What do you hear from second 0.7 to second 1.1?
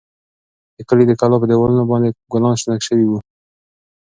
د کلي